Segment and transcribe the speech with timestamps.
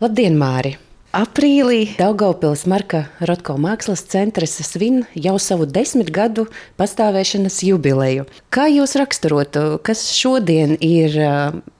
[0.00, 0.78] Labdien, Māri!
[1.12, 6.46] Aprīlī Daugopils Marka Rotko mākslas centrs svin jau savu desmit gadu
[6.80, 8.22] pastāvēšanas jubileju.
[8.48, 11.18] Kā jūs raksturotu, kas šodien ir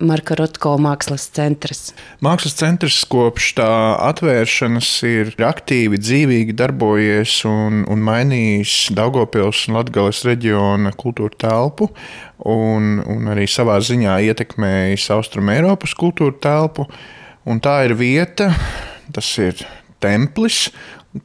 [0.05, 1.95] Marka Rotko mākslas centrs?
[2.21, 3.71] Mākslas centrs kopš tā
[4.11, 11.89] atvēršanas ir aktīvi, dzīvīgi darbojies un, un mainījis Daugopils un Latgales reģiona kultūra telpu
[12.45, 16.85] un, un arī savā ziņā ietekmējis Austrum Eiropas kultūra telpu.
[17.49, 18.51] Un tā ir vieta,
[19.17, 19.63] tas ir
[20.03, 20.67] templis,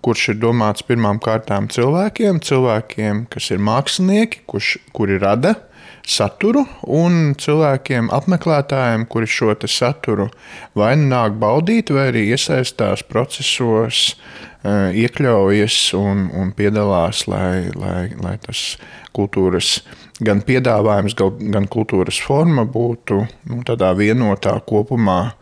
[0.06, 5.58] kurš ir domāts pirmām kārtām cilvēkiem, cilvēkiem, kas ir mākslinieki, kurš, kuri rada
[6.08, 10.30] saturu, un cilvēkiem, apmeklētājiem, kuri šo saturu
[10.78, 14.16] vai nu nāk baudīt, vai arī iesaistās procesos,
[14.64, 18.78] eh, iekļaujas un, un piedalās, lai, lai, lai tas
[19.12, 19.82] kultūras
[20.24, 21.18] gan piedāvājums,
[21.52, 23.20] gan kultūras forma būtu
[23.52, 25.34] nu, tādā vienotā kopumā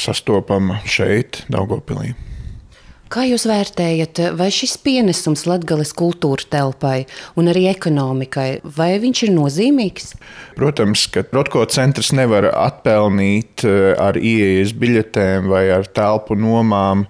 [0.00, 2.14] sastopama šeit, Daugopilī.
[3.10, 9.32] Kā jūs vērtējat, vai šis pienesums Latvijas kultūra telpai un arī ekonomikai, vai viņš ir
[9.34, 10.12] nozīmīgs?
[10.54, 13.64] Protams, ka Rotko centrs nevar atpelnīt
[13.98, 17.02] ar ieejas biļetēm vai ar telpu nomām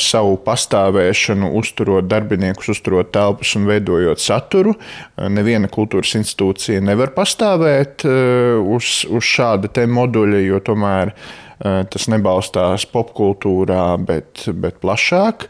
[0.00, 4.74] savu pastāvēšanu, uzturot darbiniekus, uzturot telpas un veidojot saturu.
[5.32, 11.14] Neviena kultūras institūcija nevar pastāvēt uz, uz šāda moduļa, jo tomēr
[11.64, 15.48] tas nebalstās popkultūrā, bet, bet plašāk.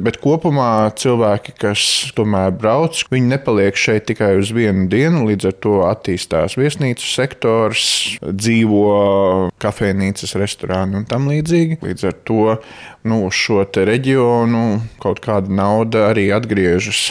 [0.00, 1.82] Bet kopumā cilvēki, kas
[2.16, 5.26] tomēr brauc, viņi nepaliek šeit tikai uz vienu dienu.
[5.28, 7.84] Līdz ar to attīstās viesnīcu sektors,
[8.22, 11.82] dzīvo kafejnīcas, restorāni un tam līdzīgi.
[11.84, 12.56] Līdz ar to
[13.04, 14.64] nu, uz šo reģionu
[15.02, 17.10] kaut kāda nauda arī atgriežas.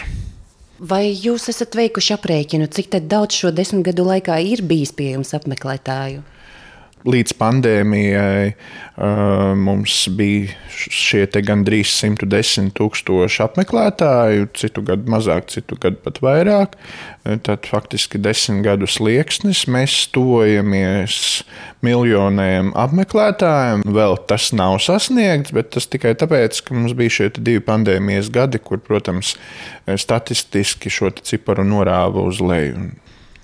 [0.81, 5.35] Vai jūs esat veikuši aprēķinu, cik daudz šo desmit gadu laikā ir bijis pie jums
[5.37, 6.23] apmeklētāju?
[7.01, 8.51] Līdz pandēmijai
[9.57, 16.77] mums bija šie gandrīz 110 tūkstoši apmeklētāju, citu gadu mazāk, citu gadu pat vairāk.
[17.45, 19.63] Tad faktiski desmit gadu slieksnis.
[19.69, 21.17] Mēs tuvojamies
[21.85, 23.85] miljoniem apmeklētājiem.
[23.97, 28.61] Vēl tas nav sasniegts, bet tas tikai tāpēc, ka mums bija šie divi pandēmijas gadi,
[28.61, 29.35] kur, protams,
[29.89, 32.91] statistiski šo ciparu norāva uz leju.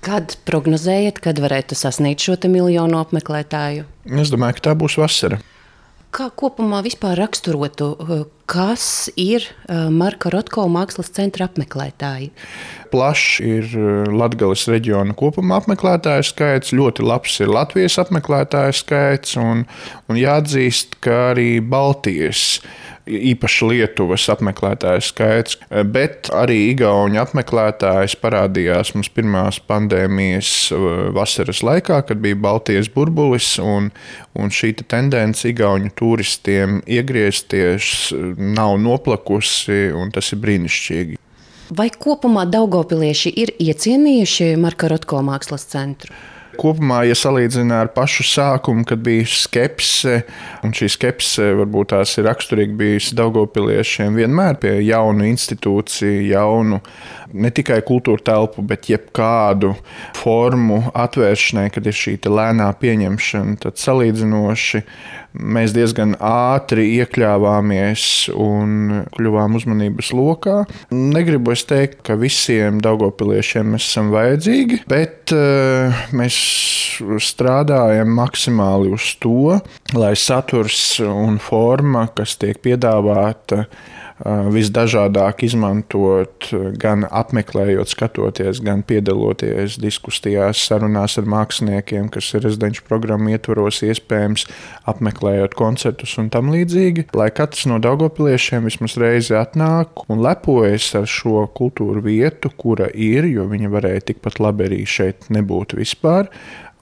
[0.04, 3.86] Kad prognozējat, kad varētu sasniegt šo miljonu apmeklētāju?
[4.22, 5.40] Es domāju, ka tā būs vasara.
[6.14, 6.80] Kā kopumā
[7.18, 12.30] raksturotu, eh, kas ir eh, Marka Rotko mākslas centra apmeklētāji?
[12.92, 19.66] Plašs ir eh, Latvijas reģiona kopumā apmeklētāju skaits, ļoti labs ir Latvijas apmeklētāju skaits, un,
[20.08, 22.60] un jāatzīst, ka arī Baltijas
[23.08, 25.58] īpaši Lietuvas apmeklētāju skaits,
[25.92, 33.54] bet arī Igaunijas apmeklētājs parādījās mums pirmās pandēmijas uh, vasaras laikā, kad bija Baltijas burbulis,
[33.62, 33.90] un,
[34.38, 41.18] un šī tendence Igaunijas turistiem iegriezties nav noplakusi, un tas ir brīnišķīgi.
[41.68, 46.14] Vai kopumā Daugopilieši ir iecienījuši Marka Rotko mākslas centru?
[46.58, 50.14] Kopumā, ja salīdzina ar pašu sākumu, kad bija skepse,
[50.66, 56.80] un šī skepse varbūt tās ir raksturīga bijusi Daugopiliešiem vienmēr pie jaunu institūciju, jaunu
[57.36, 59.74] ne tikai kultūra telpu, bet jebkādu
[60.18, 64.82] formu atvēršanai, kad ir šī lēnā pieņemšana, tad salīdzinoši
[65.38, 68.04] mēs diezgan ātri iekļāvāmies
[68.34, 70.56] un kļuvām uzmanības lokā.
[70.94, 76.38] Negribu es teikt, ka visiem daugopiliešiem mēs esam vajadzīgi, bet uh, mēs
[77.22, 79.58] strādājam maksimāli uz to,
[79.94, 83.66] lai saturs un forma, kas tiek piedāvāta,
[84.26, 86.48] visdažādāk izmantot,
[86.80, 94.48] gan apmeklējot, skatoties, gan piedaloties diskusijās, sarunās ar māksliniekiem, kas ir rezidenču programmu ietvaros, iespējams,
[94.90, 97.08] apmeklējot koncertus un tam līdzīgi.
[97.18, 103.28] Lai katrs no Daugopiliešiem vismaz reizi atnāk un lepojas ar šo kultūru vietu, kura ir,
[103.30, 106.32] jo viņa varēja tikpat labi arī šeit nebūt vispār.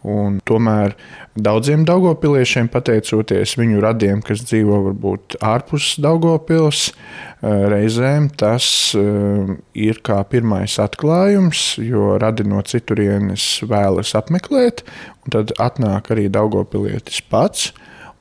[0.06, 0.92] Un tomēr
[1.34, 9.98] daudziem daugopiliešiem, pateicoties viņu radiem, kas dzīvo varbūt ārpus Daugopils, eh, reizēm tas eh, ir
[10.06, 14.84] kā pirmais atklājums, jo radi no citurienes vēlas apmeklēt,
[15.24, 17.72] un tad atnāk arī Daugopilietis pats,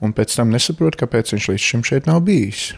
[0.01, 2.71] un pēc tam nesaprot, kāpēc viņš līdz šim šeit nav bijis.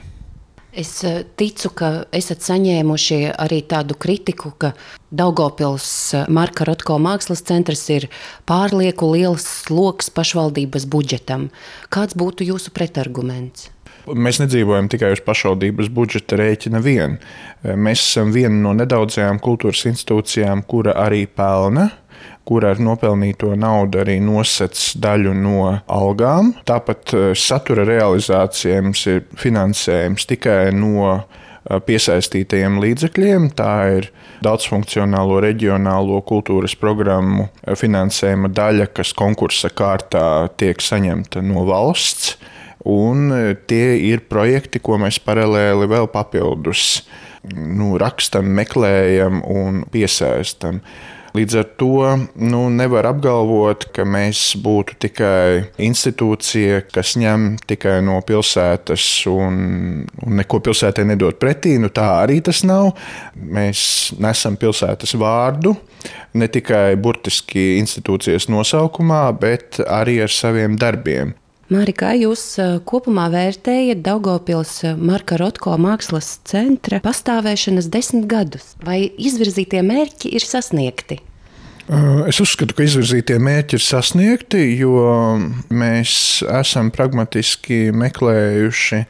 [0.78, 4.76] Es eh, ticu, ka esat saņēmuši arī tādu kritiku, ka
[5.10, 8.06] Daugopils eh, Marka Rotko mākslas centrs ir
[8.46, 11.48] pārlieku liels sloks pašvaldības budžetam.
[11.90, 13.72] Kāds būtu jūsu pretarguments?
[14.08, 17.18] Mēs nedzīvojam tikai uz pašvaldības budžeta rēķina vien.
[17.66, 21.90] Mēs esam viena no nedaudzajām kultūras institūcijām, kura arī pelna
[22.48, 26.54] kur ar nopelnīto naudu arī nosec daļu no algām.
[26.68, 31.18] Tāpat satura realizācijai mums ir finansējums tikai no
[31.68, 33.50] piesaistītajiem līdzekļiem.
[33.58, 34.10] Tā ir
[34.46, 42.38] daudzfunkcionālo reģionālo kultūras programmu finansējuma daļa, kas konkursa kārtā tiek saņemta no valsts.
[42.88, 43.34] Un
[43.68, 47.02] tie ir projekti, ko mēs paralēli vēl papildus
[47.52, 50.80] nu, rakstam, meklējam un piesaistam.
[51.36, 52.02] Līdz ar to
[52.40, 60.40] nu, nevar apgalvot, ka mēs būtu tikai institūcija, kas ņem tikai no pilsētas un, un
[60.42, 61.76] neko pilsētai nedod pretī.
[61.82, 62.94] Nu, tā arī tas nav.
[63.36, 65.76] Mēs nesam pilsētas vārdu
[66.38, 71.36] ne tikai burtiski institūcijas nosaukumā, bet arī ar saviem darbiem.
[71.68, 72.42] Māri, kā jūs
[72.88, 78.70] kopumā vērtējat Daugopils Marka Rotko mākslas centra pastāvēšanas desmit gadus?
[78.88, 81.20] Vai izvirzītie mērķi ir sasniegti?
[82.28, 85.04] Es uzskatu, ka izvirzītie mērķi ir sasniegti, jo
[85.68, 89.04] mēs esam pragmatiski meklējuši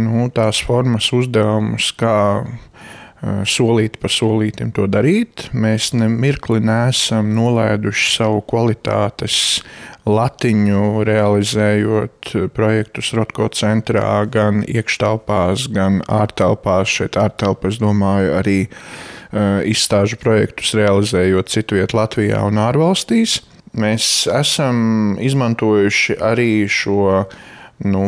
[0.00, 2.16] nu, tās formas uzdevumus, kā
[3.20, 5.50] solīti pa solītam to darīt.
[5.52, 9.60] Mēs nemirkli neesam nolēduši savu kvalitātes
[10.08, 16.88] latiņu, realizējot projektus Rotko centrā, gan iekštelpās, gan ārtelpās.
[16.88, 23.42] Šeit ārtelpās, domāju, arī uh, izstāžu projektus realizējot citviet Latvijā un ārvalstīs.
[23.76, 27.26] Mēs esam izmantojuši arī šo
[27.84, 28.06] nu,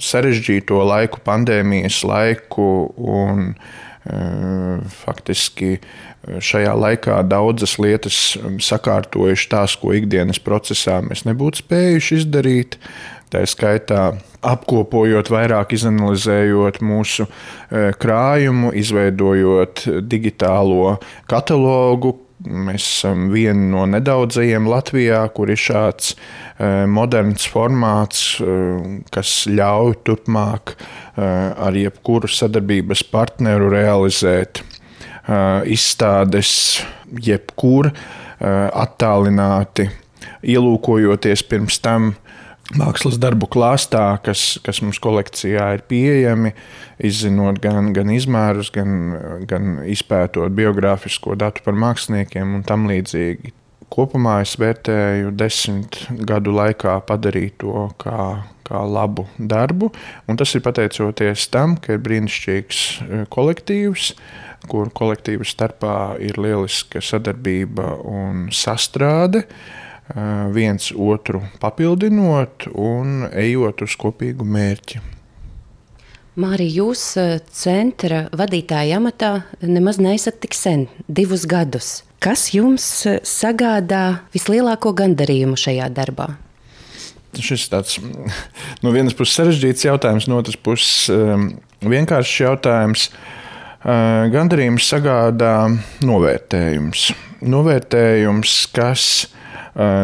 [0.00, 2.68] sarežģīto laiku, pandēmijas laiku
[3.00, 3.78] un uh,
[5.02, 5.78] faktiski
[6.40, 8.18] šajā laikā daudzas lietas
[8.64, 12.78] sakārtojuši tās, ko ikdienas procesā mēs nebūtu spējuši izdarīt.
[13.30, 17.28] Tā skaitā apkopojot, vairāk izanalizējot mūsu
[17.70, 20.96] krājumu, izveidojot digitālo
[21.30, 22.16] katalogu.
[22.40, 28.54] Mēs esam viena no nedaudzajiem Latvijā, kur ir šāds e, moderns formāts, e,
[29.12, 30.76] kas ļauj turpmāk
[31.20, 34.62] ar jebkuru sadarbības partneru realizēt
[35.68, 36.52] izstādes
[37.26, 37.90] jebkur
[38.40, 39.90] attālināti,
[40.40, 42.14] ielūkojoties pirms tam
[42.78, 46.52] mākslas darbu klāstā, kas, kas mums kolekcijā ir pieejami,
[47.02, 48.92] izzinot gan, gan izmērus, gan,
[49.50, 53.54] gan izpētot biogrāfisko datu par māksliniekiem un tam līdzīgi.
[53.90, 58.26] Kopumā es vērtēju desmit gadu laikā padarīto kā,
[58.68, 59.90] kā labu darbu,
[60.30, 62.84] un tas ir pateicoties tam, ka ir brīnišķīgs
[63.34, 69.44] kolektīvs, uh, kur kolektīvu starpā ir lieliska sadarbība un sastrāde,
[70.54, 75.00] viens otru papildinot un ejot uz kopīgu mērķi.
[76.40, 77.02] Mārija, jūs
[77.52, 82.00] centra vadītāja amatā nemaz neesat tik sen, divus gadus.
[82.22, 82.84] Kas jums
[83.26, 86.30] sagādā vislielāko gandarījumu šajā darbā?
[87.34, 87.98] Šis ir tāds
[88.84, 91.10] no vienas puses sarežģīts jautājums, no otras puses
[91.80, 93.10] vienkāršs jautājums.
[93.80, 95.54] Gandarījums sagādā
[96.04, 97.06] novērtējums.
[97.48, 99.39] Novērtējums, kas eh,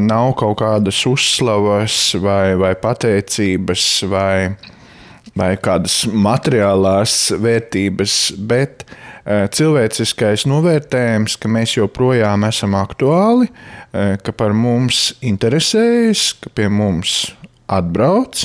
[0.00, 4.54] nav kaut kādas uzslavas vai, vai pateicības vai,
[5.36, 13.50] vai kādas materiālās vērtības, bet eh, cilvēciskais novērtējums, ka mēs joprojām esam aktuāli,
[13.96, 17.30] ka par mums interesējas, ka pie mums
[17.72, 18.42] atbrauc,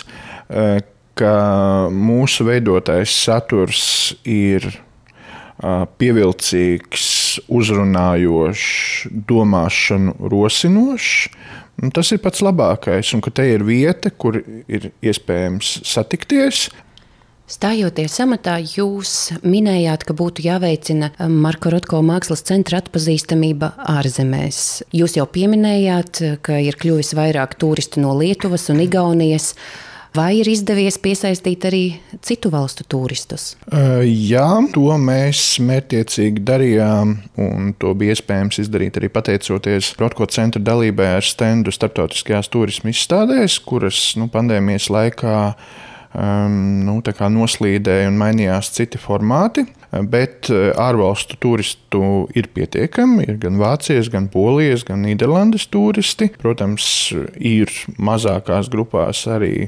[1.20, 1.34] ka
[1.92, 3.84] mūsu veidotais saturs
[4.24, 4.70] ir
[6.00, 7.10] pievilcīgs,
[7.52, 11.30] uzrunājošs, domāšanu rosinošs.
[11.96, 16.68] Tas ir pats labākais, un ka te ir vieta, kur ir iespējams satikties.
[17.52, 24.60] Stājoties amatā, jūs minējāt, ka būtu jāveicina Marka Rotko mākslas centra atpazīstamība ārzemēs.
[24.96, 29.50] Jūs jau pieminējāt, ka ir kļuvis vairāk turistu no Lietuvas un Igaunijas.
[30.12, 31.84] Uh, Vai ir izdevies piesaistīt arī
[32.20, 33.54] citu valstu turistus?
[33.72, 41.14] Jā, to mēs mērķiecīgi darījām, un to bija iespējams izdarīt arī pateicoties Rotko centra dalībai
[41.16, 47.00] ar stendu starptautiskajās turismu izstādēs, kuras nu, pandēmijas laikā um, nu,
[47.40, 49.64] noslīdēja un mainījās citi formāti.
[49.92, 50.48] Bet
[50.80, 52.02] ārvalstu turistu
[52.38, 53.26] ir pietiekami.
[53.28, 56.30] Ir gan Vācijas, gan Polijas, gan Nīderlandes turisti.
[56.40, 56.86] Protams,
[57.36, 59.68] ir mazākās grupās arī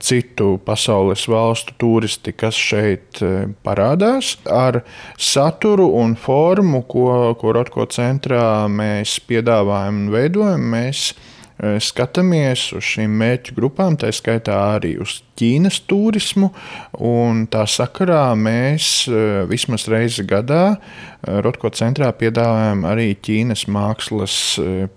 [0.00, 3.20] citu pasaules valstu turisti, kas šeit
[3.64, 4.38] parādās.
[4.48, 4.80] Ar
[5.20, 11.12] saturu un formu, ko, ko Rotko centrā mēs piedāvājam un veidojam, mēs
[11.62, 16.50] skatāmies uz šīm mērķu grupām, tā skaitā arī uz Ķīnas turismu.
[17.50, 19.08] Tā sakarā mēs
[19.50, 20.76] vismaz reizi gadā
[21.22, 24.36] Rotko centrā piedāvājam arī Ķīnas mākslas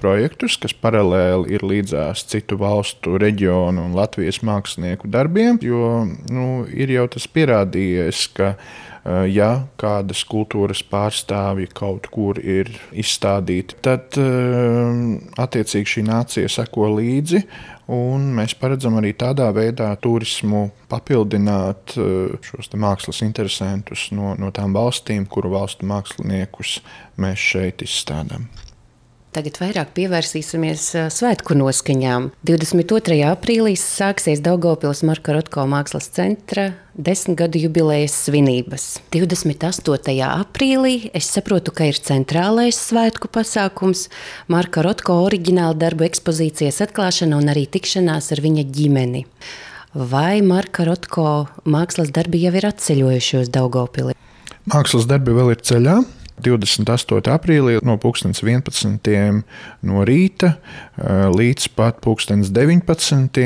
[0.02, 5.62] projektus, kas paralēli ir līdzās citu valstu, reģionu un Latvijas mākslinieku darbiem.
[5.62, 6.04] Jo
[6.34, 8.56] nu, ir jau tas pierādījies, ka
[9.06, 17.44] ja kādas kultūras pārstāvji kaut kur ir izstādīti, tad eh, attiecīgi šī nācija seko līdzi.
[17.94, 24.74] Un mēs paredzam arī tādā veidā turismu papildināt eh, šos mākslas interesantus no, no tām
[24.74, 26.80] valstīm, kuru valstu māksliniekus
[27.22, 28.50] mēs šeit izstādām.
[29.36, 32.30] Tagad vairāk pievērsīsimies svētku noskaņām.
[32.48, 33.18] 22.
[33.28, 38.88] aprīlī sāksies Daugopils Marka Rotko mākslas centra desmitgadu jubilejas svinības.
[39.12, 40.16] 28.
[40.30, 44.08] aprīlī es saprotu, ka ir centrālais svētku pasākums,
[44.48, 49.28] Marka Rotko oriģināla darbu ekspozīcijas atklāšana un arī tikšanās ar viņa ģimeni.
[50.00, 54.16] Vai Marka Rotko mākslas darbi jau ir atceļojuši uz Daugopili?
[54.72, 56.06] Mākslas darbi vēl ir ceļā.
[56.44, 57.32] 28.
[57.32, 57.96] aprīlī no
[58.44, 59.44] 11.
[59.88, 63.42] no rīta eh, līdz pat 19.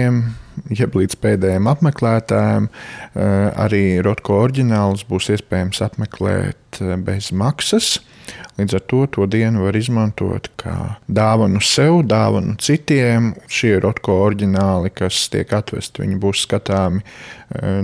[0.76, 2.70] jeb līdz pēdējiem apmeklētājiem.
[2.70, 8.00] Eh, arī Rotko oriģinālus būs iespējams apmeklēt eh, bez maksas.
[8.60, 10.76] Līdz ar to to dienu var izmantot kā
[11.08, 13.36] dāvanu sev, dāvanu citiem.
[13.50, 17.02] Šie Rotko oriģināli, kas tiek atvesti, viņi būs skatāmi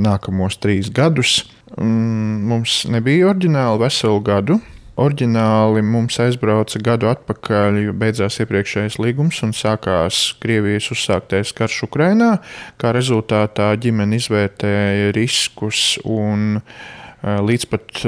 [0.02, 1.40] nākamos trīs gadus.
[1.80, 4.60] Mm, mums nebija oriģināli veselu gadu.
[4.96, 12.38] Orģināli mums aizbrauca gadu atpakaļ, jo beidzās iepriekšējais līgums un sākās Krievijas uzsāktais karš Ukrainā.
[12.80, 16.62] Kā rezultātā ģimene izvērtēja riskus un
[17.26, 18.06] līdz pat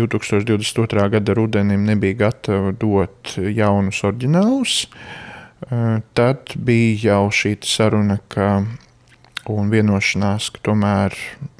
[0.00, 1.06] 2022.
[1.12, 4.86] gada rudenim nebija gatava dot jaunus oriģinālus.
[6.16, 8.64] Tad bija jau šī saruna, ka
[9.52, 11.12] un vienošanās, ka tomēr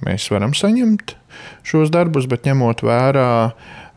[0.06, 1.18] mēs varam saņemt
[1.66, 3.32] šos darbus, bet ņemot vērā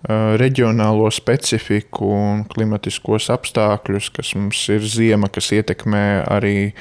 [0.07, 6.71] reģionālo specifiku un klimatiskos apstākļus, kas mums ir ziema, kas ietekmē arī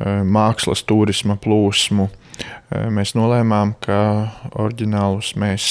[0.00, 2.08] mākslas turisma plūsmu.
[2.90, 3.98] Mēs nolēmām, ka
[4.56, 5.66] oriģinālus mēs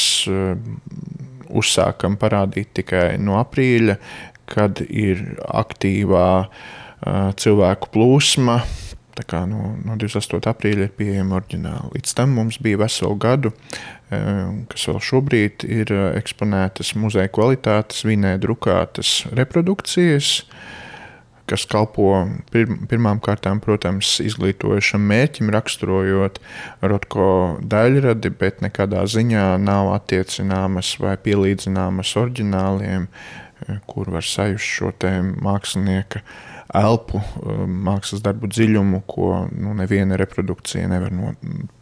[1.49, 3.97] uzsākam parādīt tikai no aprīļa,
[4.53, 6.29] kad ir aktīvā
[7.41, 8.61] cilvēku plūsma,
[9.13, 10.41] Tā kā no, no 28.
[10.49, 11.91] aprīļa ir pieejama oriģināli.
[11.99, 13.51] Līdz tam mums bija veselu gadu,
[14.09, 14.21] e,
[14.71, 20.31] kas vēl šobrīd ir e, eksponētas muzeja kvalitātes, vinē drukātas reprodukcijas,
[21.45, 22.07] kas kalpo
[22.49, 26.39] pir, pirmām kārtām, protams, izglītojušam mērķim, raksturojot
[26.81, 27.27] Rotko
[27.69, 34.91] daļradi, bet nekādā ziņā nav attiecināmas vai pielīdzināmas oriģināliem, e, kur var sajust šo
[35.45, 36.23] mākslinieka
[36.77, 41.33] elpu, um, mākslas darbu dziļumu, ko nu, neviena reprodukcija nevar no,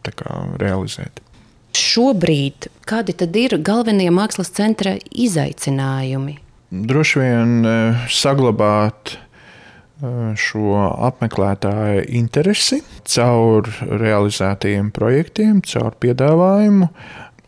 [0.04, 1.22] kā, realizēt.
[1.72, 6.36] Šobrīd kādi tad ir galvenie mākslas centra izaicinājumi?
[6.72, 10.76] Droši vien eh, saglabāt eh, šo
[11.08, 16.88] apmeklētāju interesi caur realizētajiem projektiem, caur piedāvājumu,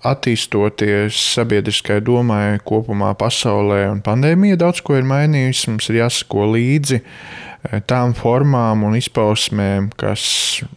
[0.04, 5.70] attīstoties sabiedriskai domai kopumā pasaulē un pandēmija daudz ko ir mainījusi.
[5.72, 10.24] Mums ir jāsako līdzi eh, tām formām un izpausmēm, kas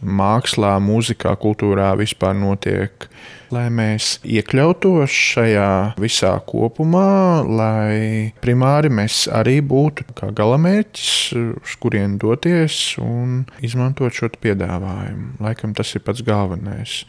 [0.00, 3.08] mākslā, mūzikā, kultūrā vispār notiek.
[3.48, 5.70] Lai mēs iekļautos šajā
[6.00, 11.14] visā kopumā, lai primāri mēs arī būtu kā galamērķis,
[11.56, 15.38] uz kurien doties un izmantot šo piedāvājumu.
[15.40, 17.00] Laikam tas ir pats galvenais.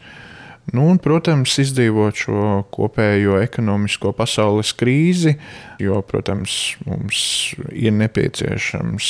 [0.70, 5.32] Nu, un, protams, izdzīvot šo kopējo ekonomisko pasaules krīzi,
[5.82, 6.52] jo, protams,
[6.86, 7.22] mums
[7.74, 9.08] ir nepieciešams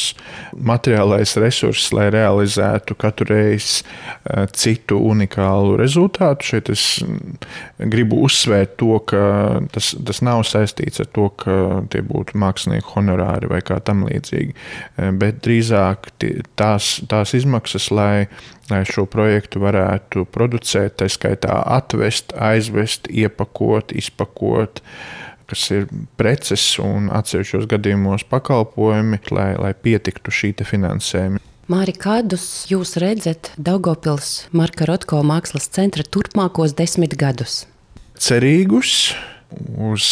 [0.57, 6.49] materiālais resurss, lai realizētu katru reizi eh, citu unikālu rezultātu.
[6.55, 6.85] Šeit es
[7.77, 9.25] gribu uzsvērt to, ka
[9.75, 11.59] tas, tas nav saistīts ar to, ka
[11.93, 16.09] tie būtu mākslinieku honorāri vai kā tam līdzīgi, eh, bet drīzāk
[16.57, 18.31] tās, tās izmaksas, lai
[18.71, 24.83] lai šo projektu varētu producēt, tā skaitā atvest, aizvest, iepakot, izpakot
[25.51, 31.43] kas ir preces un atsevišķos gadījumos pakalpojumi, lai, lai pietiktu šī finansējuma.
[31.71, 37.65] Māri, kādus jūs redzat Daugopils Marka Rotko mākslas centra turpmākos desmit gadus?
[38.19, 39.13] Cerīgus,
[39.79, 40.07] uz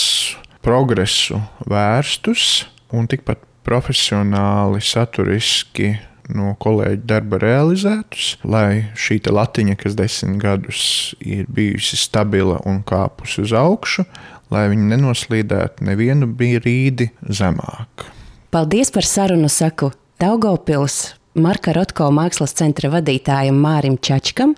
[0.63, 5.97] progresu vērstus un tikpat profesionāli, saturiski
[6.35, 10.83] no kolēģa darba realizētus, lai šī latiņa, kas desmit gadus
[11.21, 14.05] ir bijusi stabila un kāpusi uz augšu,
[14.53, 18.09] lai viņi nenoslīdētu nevienu brīdi zemāk.
[18.55, 24.57] Paldies par sarunu, saku Daugopils Marka Rotko mākslas centra vadītājam Mārim Čačkam,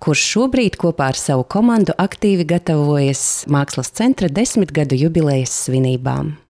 [0.00, 6.36] kurš šobrīd kopā ar savu komandu aktīvi gatavojas mākslas centra desmitgadu jubilejas svinībām.